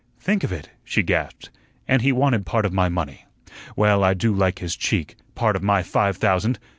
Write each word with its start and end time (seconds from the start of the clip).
"Think 0.19 0.43
of 0.43 0.51
it!" 0.51 0.71
she 0.83 1.03
gasped; 1.03 1.51
"and 1.87 2.01
he 2.01 2.11
wanted 2.11 2.43
part 2.43 2.65
of 2.65 2.73
my 2.73 2.89
money. 2.89 3.25
Well, 3.75 4.03
I 4.03 4.15
do 4.15 4.33
like 4.33 4.57
his 4.57 4.75
cheek; 4.75 5.13
part 5.35 5.55
of 5.55 5.61
my 5.61 5.83
five 5.83 6.17
thousand! 6.17 6.57